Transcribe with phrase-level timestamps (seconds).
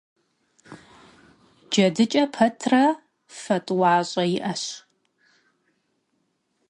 [1.71, 2.83] Cedıç'e petre
[3.41, 4.63] fe t'uaş'e yi'eş.